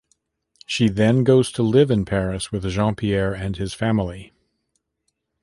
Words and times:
She 0.65 0.89
then 0.89 1.23
goes 1.23 1.51
to 1.51 1.61
live 1.61 1.91
in 1.91 2.05
Paris 2.05 2.51
with 2.51 2.67
Jean-Pierre 2.67 3.33
and 3.35 3.55
his 3.55 3.75
family. 3.75 4.33